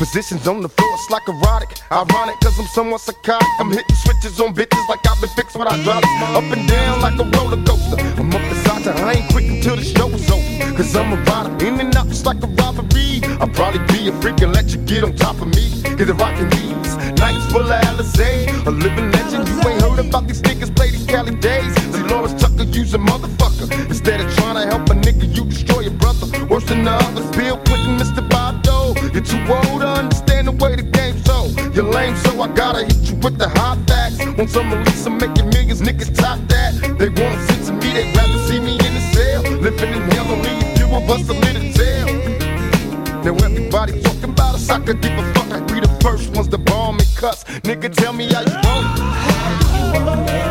[0.00, 1.76] Positions on the floor, it's like erotic.
[1.92, 3.46] Ironic, cause I'm somewhat psychotic.
[3.58, 6.08] I'm hitting switches on bitches like I've been fixed with hydraulics.
[6.32, 8.00] Up and down like a roller coaster.
[8.16, 10.74] I'm up beside you, I ain't quick until the show is over.
[10.74, 13.20] Cause I'm a rider, in and out just like a robbery.
[13.44, 15.68] I'll probably be a freak and let you get on top of me.
[15.82, 18.48] Get the rockin' these nights full of Alizé.
[18.64, 21.74] A living legend, you ain't heard about these niggas play these Cali days.
[21.92, 23.68] Delores Tucker, use a motherfucker.
[23.92, 26.24] Instead of trying to help a nigga, you destroy your brother.
[26.46, 28.29] Worse than the others, Bill Clinton, Mr.
[29.12, 31.48] You're too old to understand the way the game's so.
[31.74, 34.18] You're lame, so I gotta hit you with the hot facts.
[34.38, 36.74] Want some release, I'm making millions, niggas top that.
[36.98, 39.42] They want sense of me, they'd rather see me in the cell.
[39.42, 42.06] Living in hell, only a few of us a little tell.
[43.24, 45.50] Now everybody talking about us, I could give a fuck.
[45.50, 47.44] I be the first ones to bomb and cuss.
[47.66, 50.49] Nigga, tell me how you want it.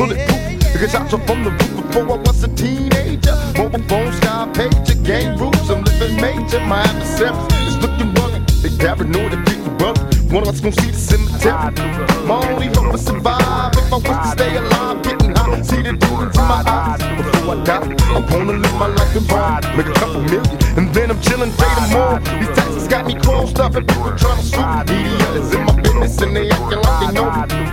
[0.00, 0.72] Bulletproof.
[0.72, 3.36] Because shots up from the roof before I was a teenager.
[3.58, 5.68] Mobile phone, sky pager, gang rules.
[5.68, 6.60] I'm living major.
[6.64, 8.48] My adversaries is looking rugged.
[8.62, 9.98] They never paranoid and big bug.
[10.32, 11.74] One of us gon' see the cemetery.
[12.24, 13.76] My only hope is survive.
[13.76, 17.00] If I was to stay alive, getting high, see the demons in my eyes.
[17.18, 19.64] Before I die, I wanna live my life in pride.
[19.76, 22.16] Make a couple million, and then I'm chillin' fade more.
[22.40, 25.02] These taxes got me closed up, and people tryna sue me.
[25.02, 27.69] Media is in my business, and they acting like they know me.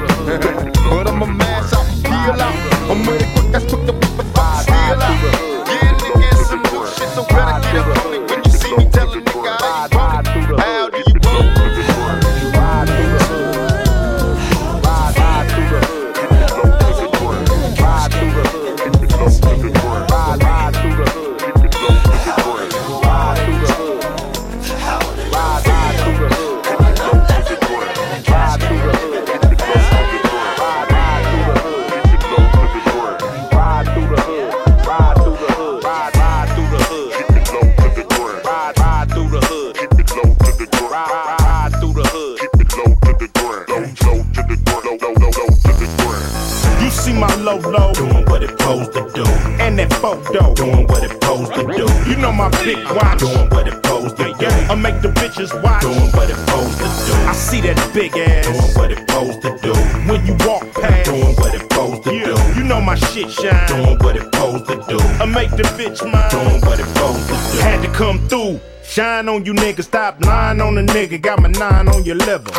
[53.17, 54.47] Doing what it supposed to do.
[54.47, 57.13] I make the bitches watch doing what it supposed to do.
[57.27, 59.73] I see that big ass doing what it supposed to do.
[60.09, 62.35] When you walk past doing what it supposed to do.
[62.57, 64.97] You know my shit shine doing what it supposed to do.
[65.21, 67.59] I make the bitch mine doing what it supposed to do.
[67.59, 68.59] Had to come through.
[68.83, 71.21] Shine on you niggas, stop lying on the nigga.
[71.21, 72.51] Got my nine on your liver.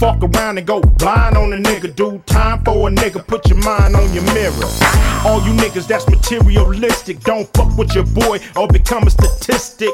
[0.00, 2.26] Fuck around and go blind on a nigga, dude.
[2.26, 4.68] Time for a nigga, put your mind on your mirror.
[5.26, 9.90] All you niggas that's materialistic, don't fuck with your boy or become a statistic.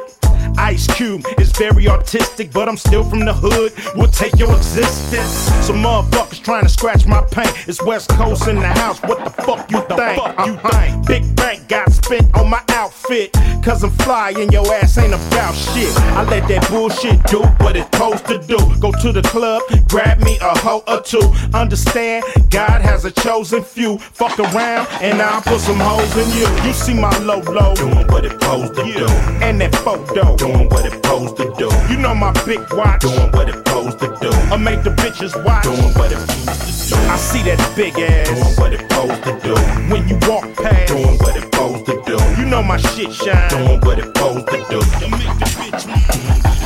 [0.58, 3.72] Ice Cube is very artistic, but I'm still from the hood.
[3.94, 5.30] We'll take your existence.
[5.66, 7.68] Some motherfuckers trying to scratch my paint.
[7.68, 9.00] It's West Coast in the house.
[9.02, 10.20] What the fuck you think?
[10.20, 11.06] Fuck you think?
[11.06, 13.32] Big bank got spent on my outfit.
[13.62, 15.92] Cause I'm fly and your ass ain't about shit.
[16.14, 18.58] I let that bullshit do what it's supposed to do.
[18.80, 21.32] Go to the club, grab me a hoe or two.
[21.52, 23.98] Understand, God has a chosen few.
[23.98, 26.46] Fuck around and I'll put some hoes in you.
[26.66, 29.06] You see my low low doing what it supposed to do.
[29.42, 31.68] And that photo doing what it supposed to do.
[31.90, 34.30] You know my big watch doing what it supposed to do.
[34.52, 37.00] I make the bitches watch doing what it supposed to do.
[37.10, 39.54] I see that big ass doing what it supposed to do.
[39.90, 42.16] When you walk past doing what it supposed to do.
[42.40, 44.80] You know my shit shine doing what it supposed to do.
[44.80, 46.56] I make the bitch motherfucker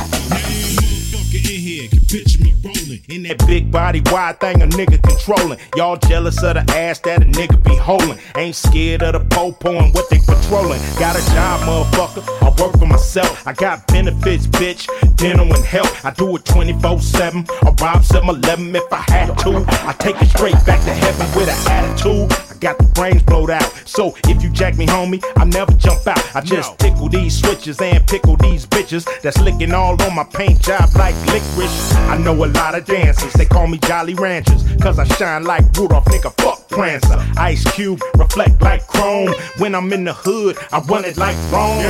[1.33, 5.59] in here can picture me rolling in that big body wide thing a nigga controlling.
[5.75, 8.17] Y'all jealous of the ass that a nigga be holding.
[8.35, 10.79] Ain't scared of the popo and what they patrolling.
[10.99, 12.23] Got a job, motherfucker.
[12.41, 13.47] I work for myself.
[13.47, 14.87] I got benefits, bitch.
[15.15, 16.05] Dental and health.
[16.05, 17.45] I do it 24 7.
[17.49, 19.65] I rob 7 Eleven if I had to.
[19.67, 22.31] I take it straight back to heaven with an attitude.
[22.31, 23.71] I got the brains blowed out.
[23.85, 26.35] So if you jack me, homie, I never jump out.
[26.35, 30.61] I just tickle these switches and pickle these bitches that's licking all on my paint
[30.61, 31.93] job like licorice.
[31.95, 35.63] I know a lot of dancers, they call me Jolly Ranchers, cause I shine like
[35.77, 37.17] Rudolph, nigga, fuck Prancer.
[37.37, 39.33] Ice Cube, reflect like chrome.
[39.57, 41.83] When I'm in the hood, I run it like Rome.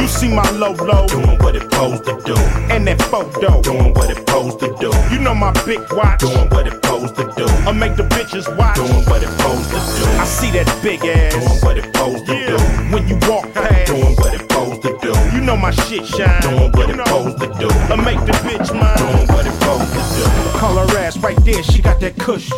[0.00, 2.36] You see my low low, doing what it supposed to do.
[2.72, 4.92] And that photo, doing what it supposed to do.
[5.12, 7.46] You know my big watch, doing what it supposed to do.
[7.66, 10.10] I make the bitches watch, doing what it supposed to do.
[10.18, 12.56] I see that big ass, doing what it supposed to do.
[12.94, 14.40] When you walk past, doing what it
[14.80, 15.36] supposed to do.
[15.36, 17.68] You know my shit shine, doing what it supposed to do.
[17.68, 20.58] I make the bitch mine, doing what it supposed to do.
[20.58, 22.50] Call her ass right there, she got that cush.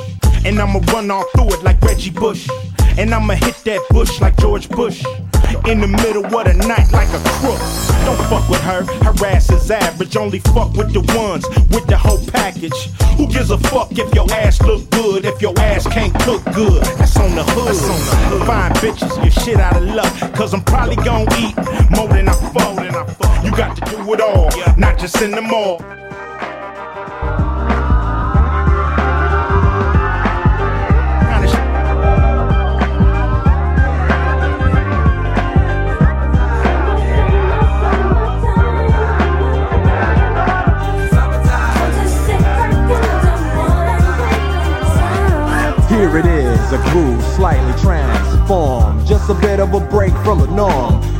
[0.45, 2.49] And I'ma run all through it like Reggie Bush.
[2.99, 5.05] And I'ma hit that bush like George Bush.
[5.67, 7.61] In the middle of the night like a crook.
[8.05, 10.17] Don't fuck with her, her ass is average.
[10.17, 12.89] Only fuck with the ones with the whole package.
[13.17, 16.83] Who gives a fuck if your ass look good, if your ass can't cook good?
[16.99, 17.69] That's on the hood.
[17.69, 18.47] That's on the hood.
[18.47, 20.13] Fine bitches, you shit out of luck.
[20.35, 21.57] Cause I'm probably gonna eat
[21.91, 23.45] more than I fuck.
[23.45, 25.79] You got to do it all, not just in the mall.
[45.89, 49.07] Here it is, a groove slightly transformed.
[49.07, 51.20] Just a bit of a break from the norm.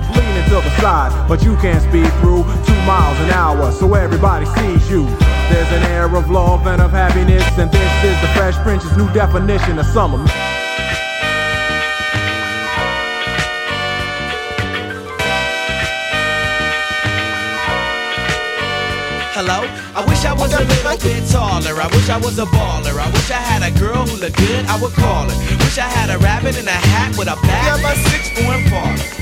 [0.51, 4.83] to the side, but you can't speed through two miles an hour, so everybody sees
[4.91, 5.05] you.
[5.47, 9.07] There's an air of love and of happiness, and this is the Fresh Prince's new
[9.13, 10.19] definition of summer.
[19.31, 19.63] Hello?
[19.95, 21.79] I wish I was a little bit taller.
[21.79, 22.99] I wish I was a baller.
[22.99, 25.37] I wish I had a girl who looked good, I would call her.
[25.63, 27.79] Wish I had a rabbit in a hat with a bat.
[27.79, 29.21] Yeah, my six foot four.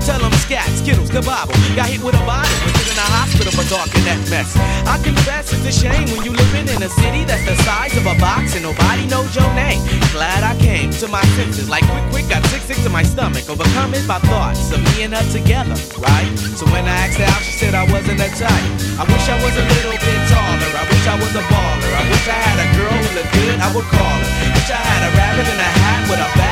[0.05, 1.53] tell them scat, skittles, kabobble.
[1.75, 4.57] Got hit with a bottle, was in a hospital for talking that mess.
[4.89, 8.05] I confess it's a shame when you living in a city that's the size of
[8.09, 9.81] a box and nobody knows your name.
[10.09, 13.45] Glad I came to my senses, like quick, quick, got sick, sick to my stomach,
[13.49, 16.29] overcome it by thoughts of me and her together, right?
[16.57, 18.67] So when I asked her out, she said I wasn't that type.
[18.97, 20.71] I wish I was a little bit taller.
[20.77, 21.91] I wish I was a baller.
[21.93, 23.57] I wish I had a girl who looked good.
[23.61, 24.29] I would call her.
[24.55, 26.50] Wish I had a rabbit in a hat with a bat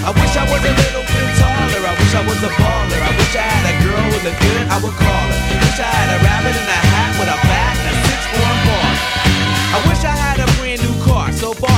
[0.00, 1.84] I wish I was a little bit taller.
[1.84, 3.00] I wish I was a baller.
[3.04, 4.64] I wish I had a girl who looked good.
[4.72, 5.40] I would call her.
[5.60, 8.96] Wish I had a rabbit in a hat with a bat and a six-four parlor.
[9.76, 11.28] I wish I had a brand new car.
[11.36, 11.69] So far,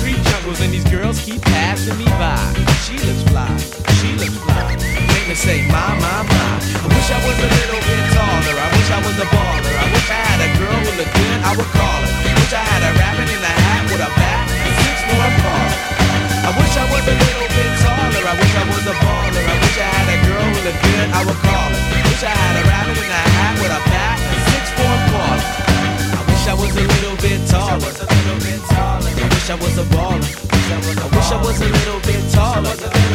[0.00, 2.40] concrete jungles and these girls keep passing me by.
[2.88, 3.52] She looks fly,
[4.00, 4.72] she looks fly.
[5.12, 6.52] Make me say, my, my, my.
[6.56, 8.56] I wish I was a little bit taller.
[8.56, 9.74] I wish I was a baller.
[9.76, 12.12] I wish I had a girl who looked good, I would call her.
[12.32, 15.30] Wish I had a rabbit in a hat with a bat and six for a.
[16.40, 18.24] I wish I was a little bit taller.
[18.24, 19.44] I wish I was a baller.
[19.52, 21.82] I wish I had a girl who looked good, I would call her.
[22.08, 23.89] Wish I had a rabbit in a hat with a
[26.70, 27.90] I wish I was a little bit taller.
[27.90, 30.22] I wish I was a baller.
[30.70, 32.70] I wish I was a little bit taller.
[32.70, 33.10] I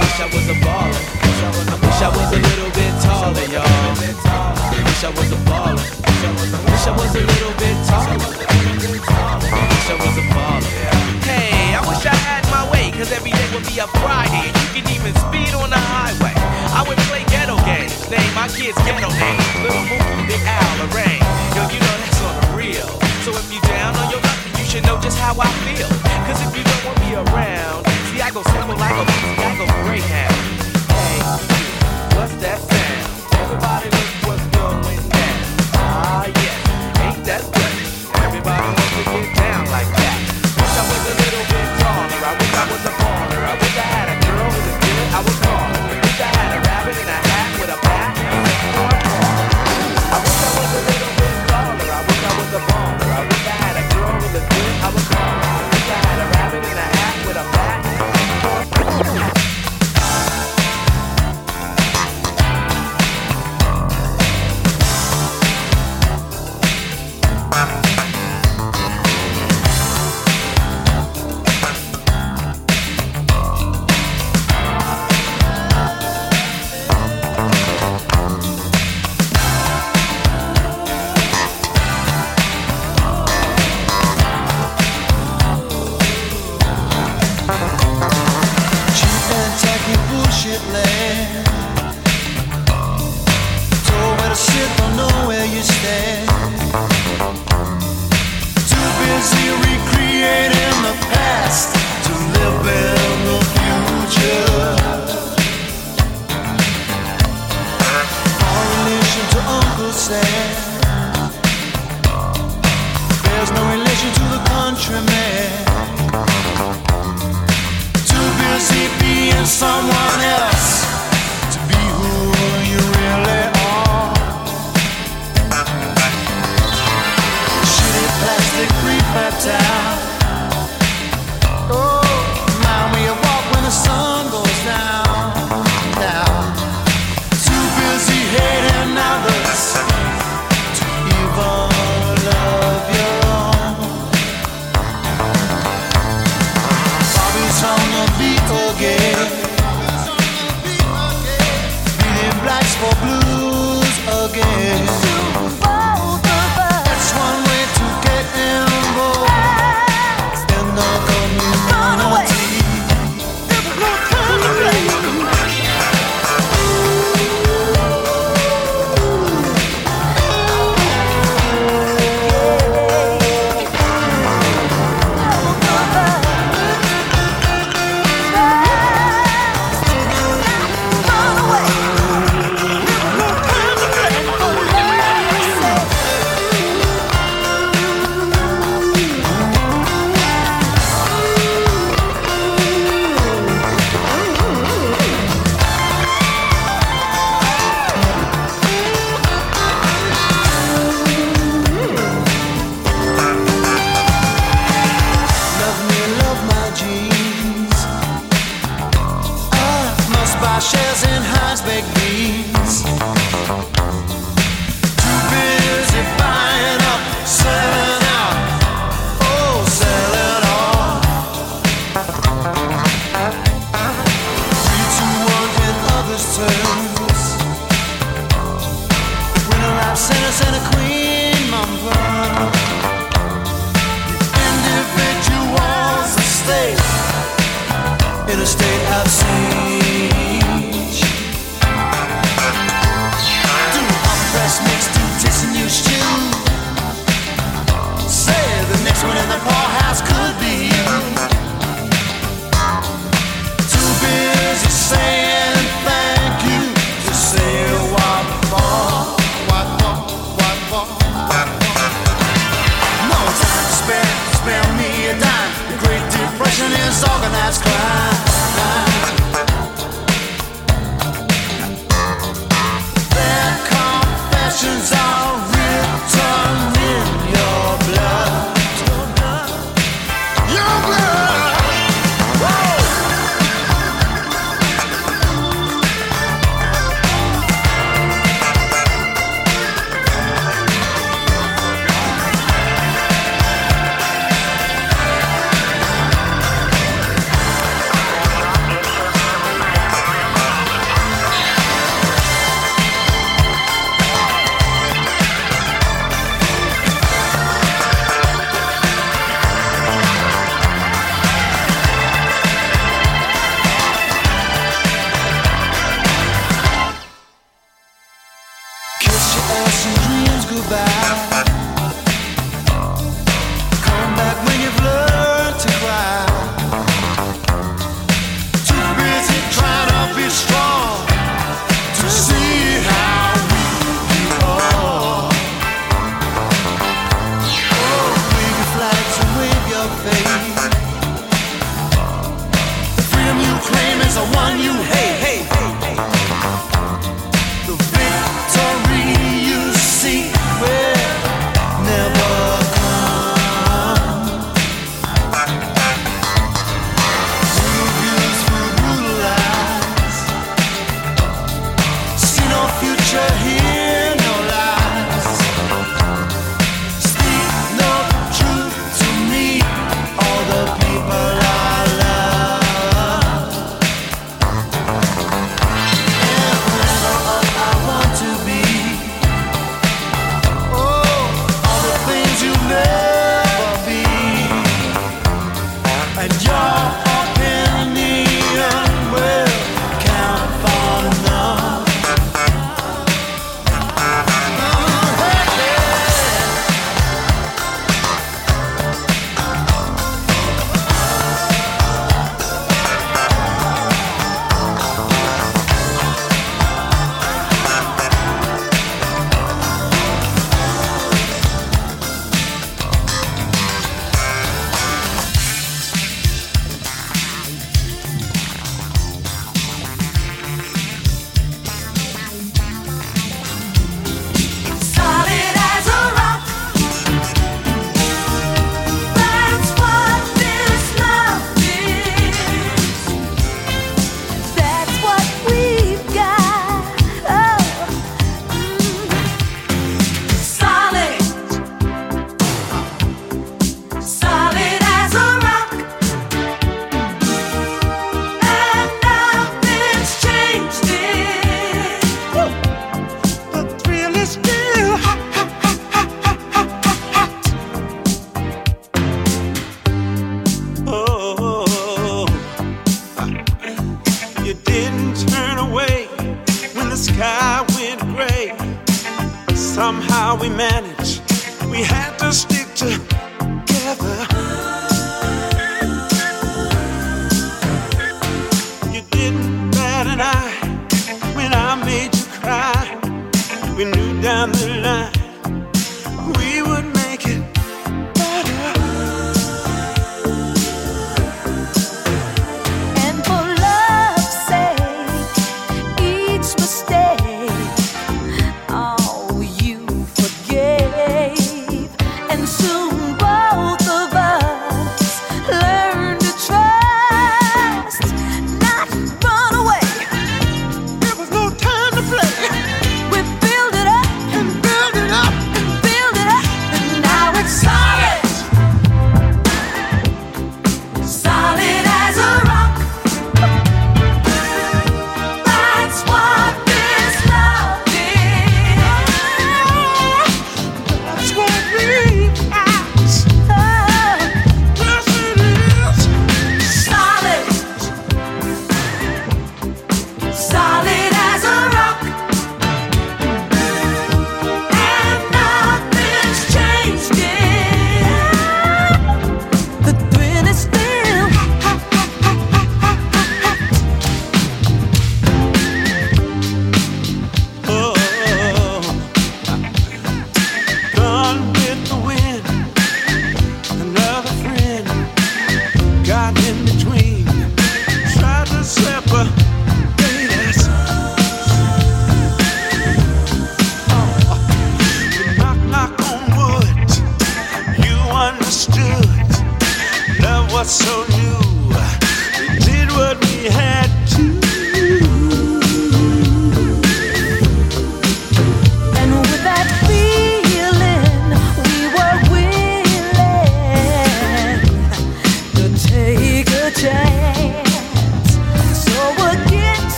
[0.00, 0.96] wish I was a baller.
[1.36, 3.60] I wish I was a little bit taller, y'all.
[3.60, 5.84] I wish I was a baller.
[5.84, 8.16] I wish I was a little bit taller.
[8.16, 8.56] I
[9.68, 10.72] wish I was a baller.
[11.28, 14.48] Hey, I wish I had my way, cause every day would be a Friday.
[14.48, 16.32] You can even speed on the highway.
[16.72, 19.44] I would play ghetto games, name my kids ghetto names.
[19.60, 20.75] Little Mookie, Big Al,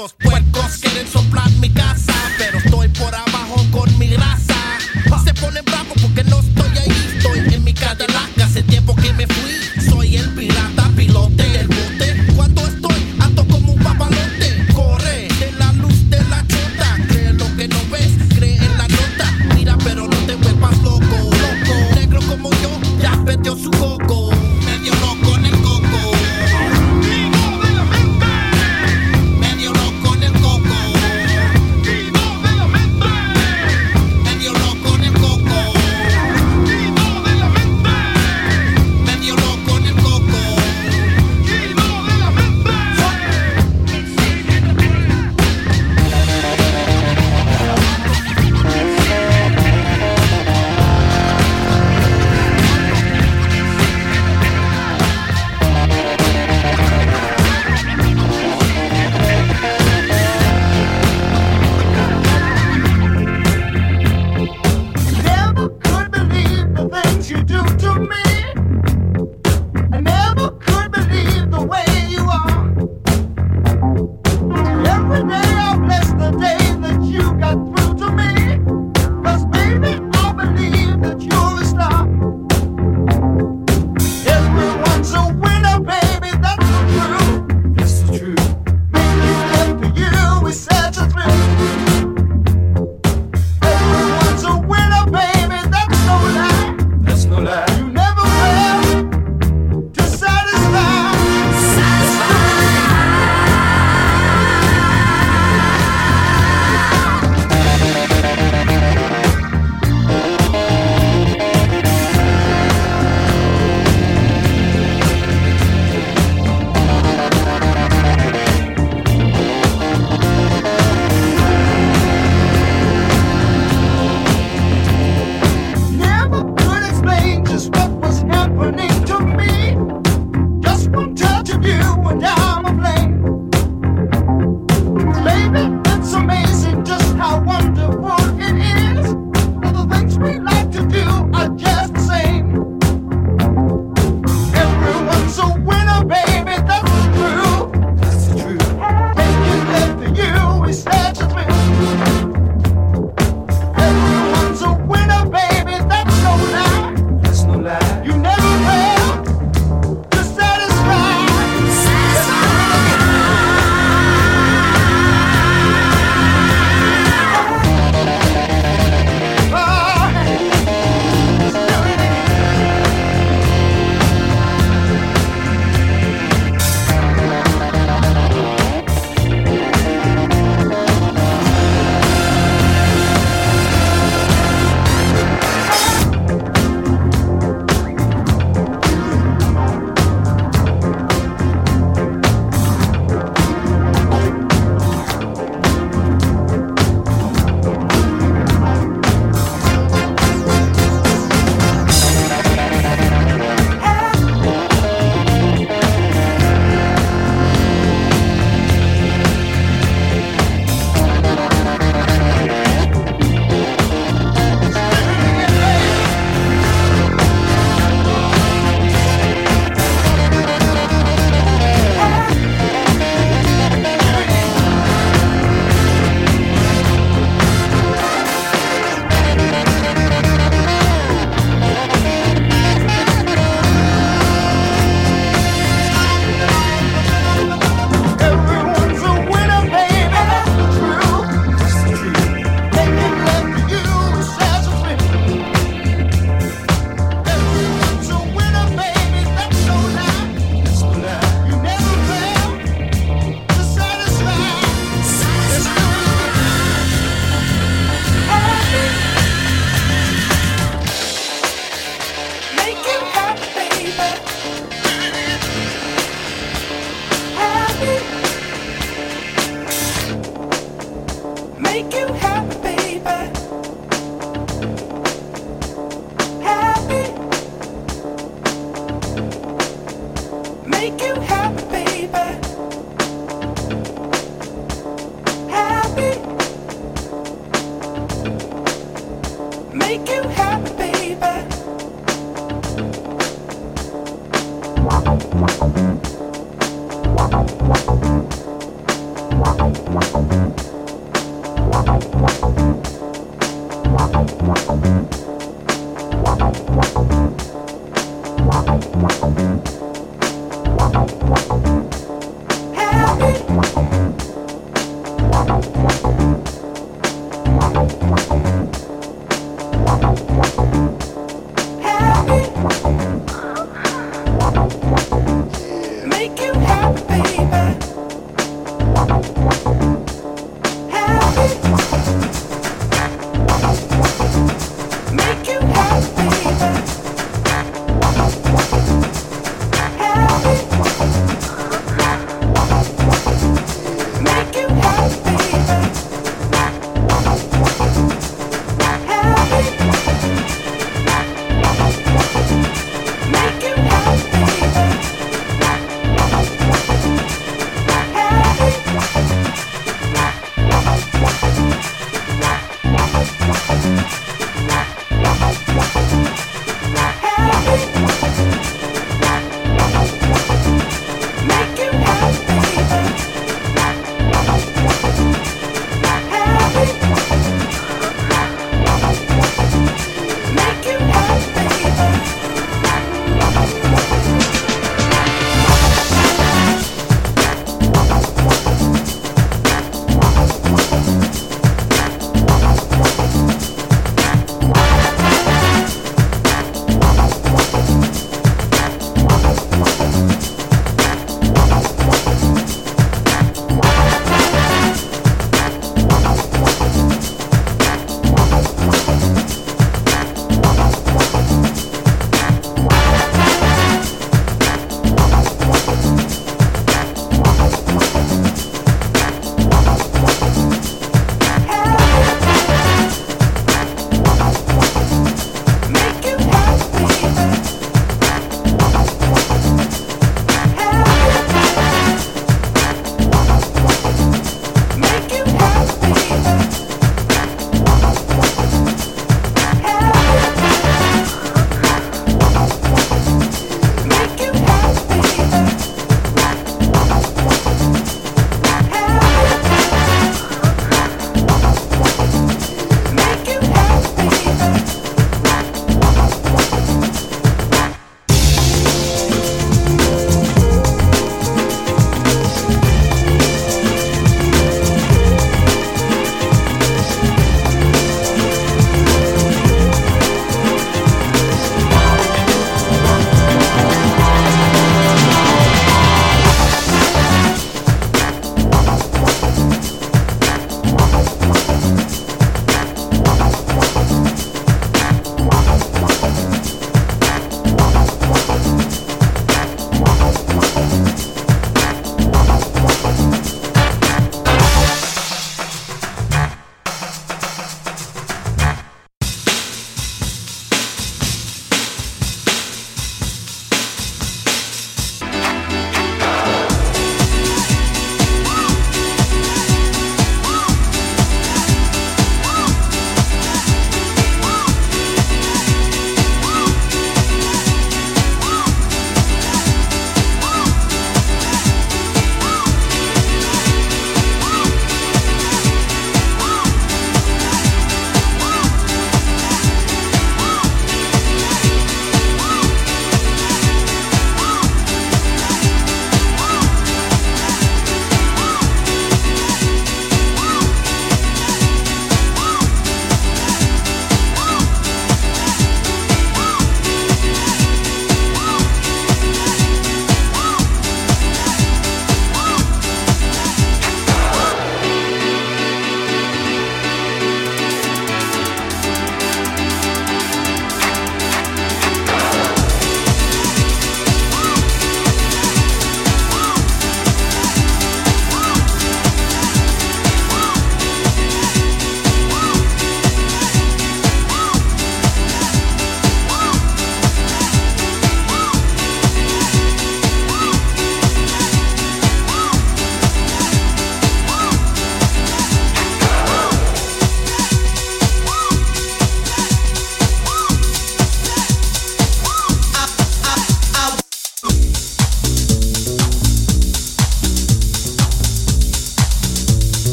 [0.00, 0.59] los puercos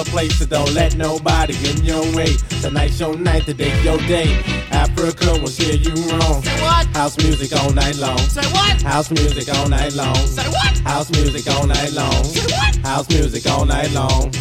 [0.00, 2.36] your place, so don't let nobody get in your way.
[2.62, 4.40] Tonight's your night, today's your day.
[4.70, 6.42] Africa will steer you wrong.
[6.42, 6.86] Say what?
[6.96, 8.18] House music all night long.
[8.18, 8.80] Say what?
[8.82, 10.14] House music all night long.
[10.14, 10.80] Say what?
[10.80, 12.24] House music all night long.
[12.24, 12.76] Say what?
[12.76, 14.32] House music all night long.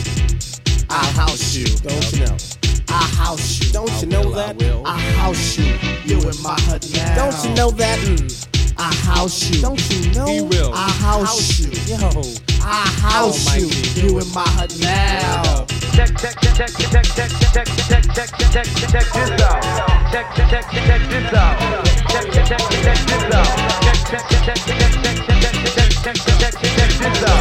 [0.90, 1.66] I'll house you.
[1.66, 2.38] Don't you know?
[2.88, 3.72] I house you.
[3.74, 4.56] Don't you know that?
[4.86, 5.74] I house you.
[6.06, 7.16] You in my hut now.
[7.16, 8.00] Don't you know that?
[8.78, 9.62] I house you.
[9.62, 10.72] Don't you know?
[10.74, 10.90] I'll
[11.26, 11.72] house you.
[11.98, 12.49] Yo.
[12.72, 13.66] I house oh, you,
[13.98, 14.46] you in my
[14.78, 15.66] now.
[15.90, 19.50] Check, check, check, check, check, check, check, check, check, check, check, check.
[20.12, 21.00] Check, check, check, check.
[22.10, 22.70] Check, check, check, check.
[22.70, 22.76] Check, check,
[24.00, 24.78] check, check, check, check, check, check, check,
[26.20, 27.40] check, check.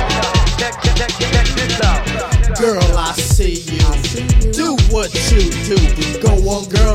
[0.56, 2.58] Check, check, check, check.
[2.58, 4.52] Girl, I see you.
[4.52, 5.76] Do what you do.
[6.22, 6.87] Go on, girl.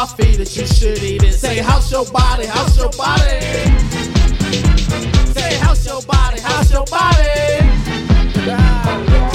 [0.00, 1.34] I feed it, you should eat it.
[1.34, 2.46] Say, how's your body?
[2.46, 3.38] How's your body?
[5.36, 6.40] Say, how's your body?
[6.40, 7.60] How's your body?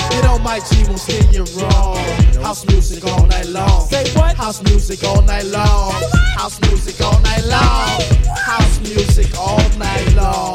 [0.09, 1.97] Get on my G, won't skin you wrong.
[2.41, 3.87] House music all night long.
[3.87, 4.35] Say what?
[4.37, 5.93] House music all night long.
[6.35, 8.01] House music all night long.
[8.35, 10.54] House music all night long.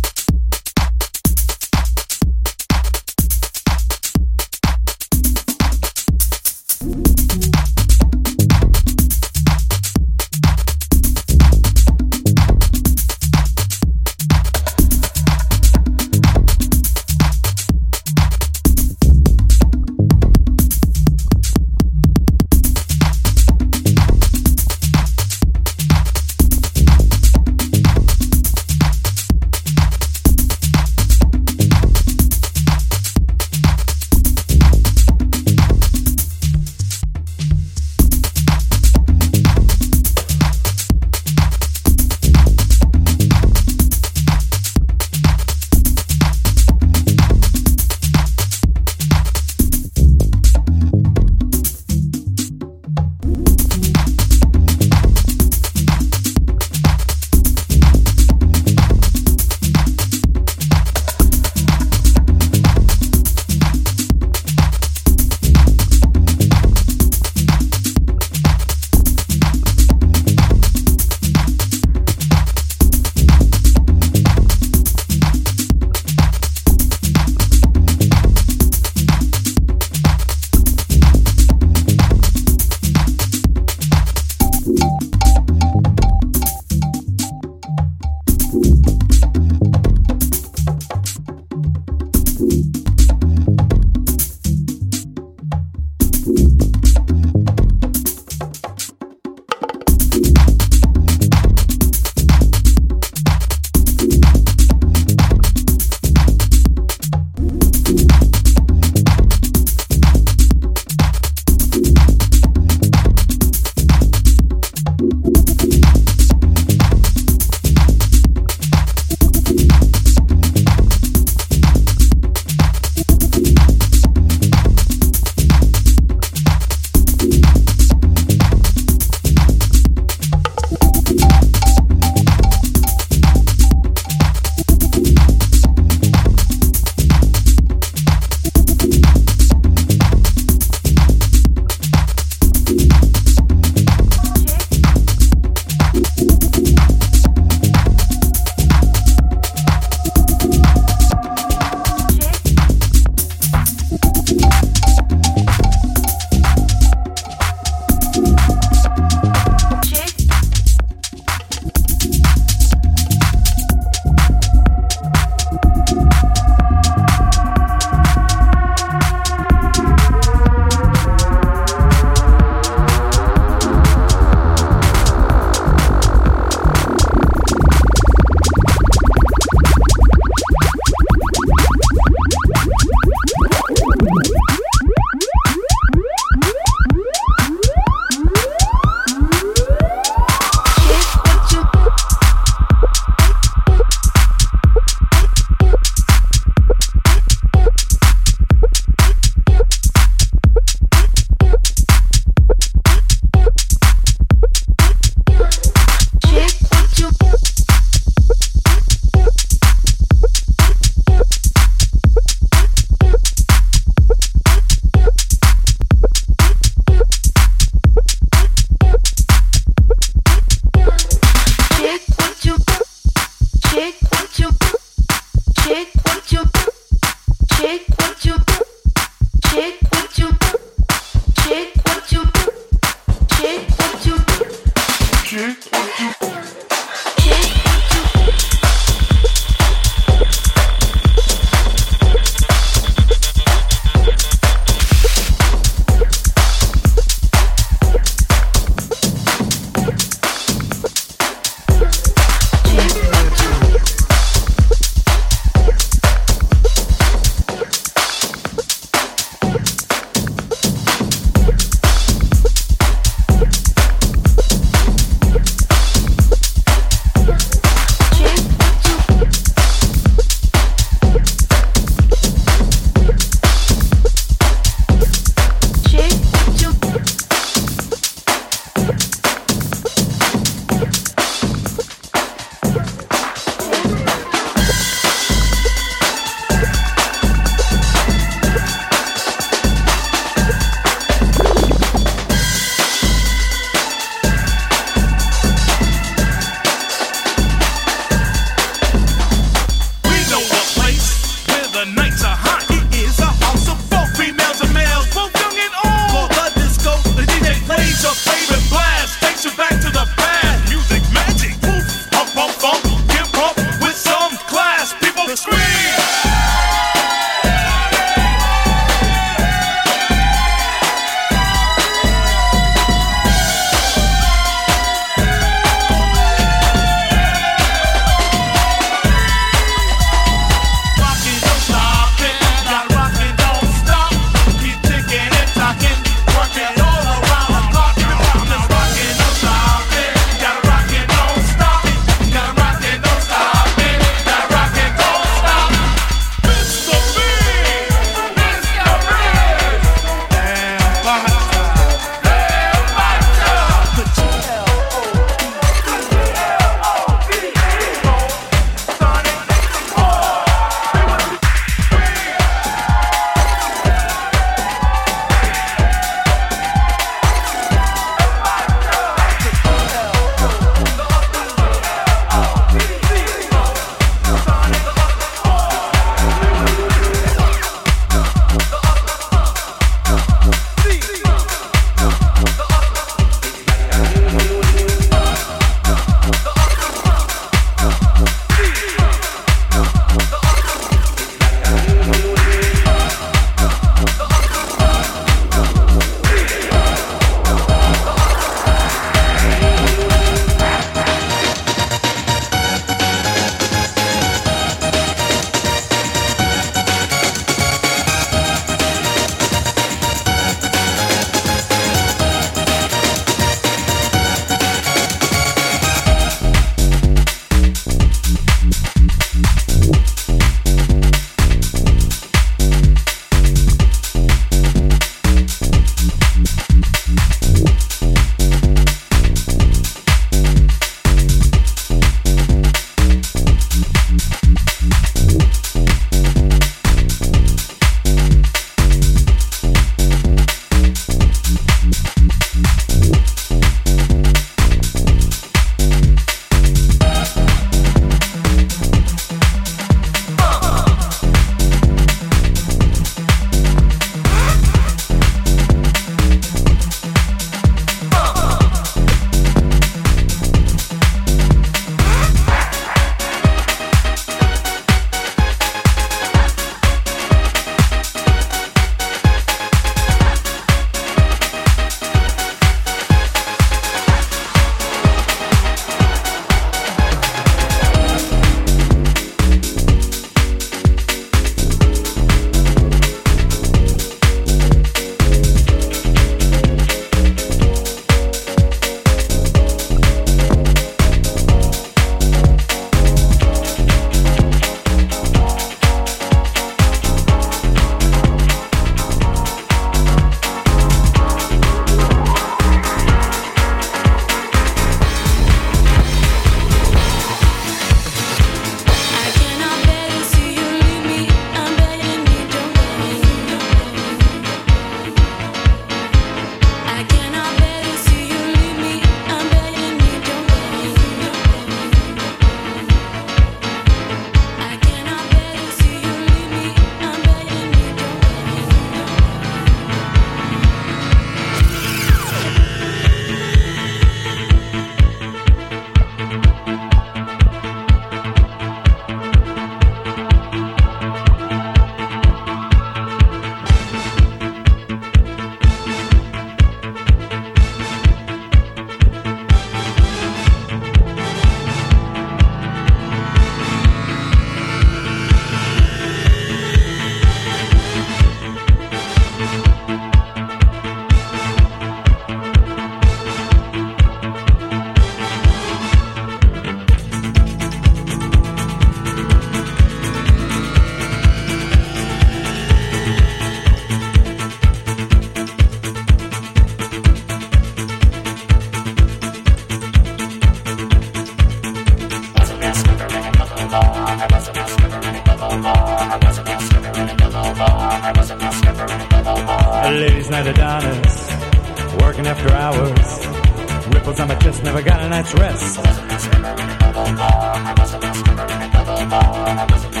[599.96, 600.00] A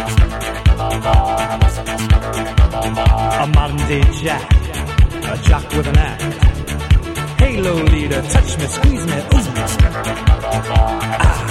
[3.54, 4.42] modern day jack,
[5.24, 6.22] a jock with an act.
[7.40, 9.26] Halo leader, touch me, squeeze me, ooh.
[11.18, 11.42] Ah.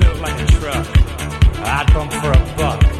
[0.00, 0.86] Built like a truck,
[1.62, 2.99] I bump for a buck.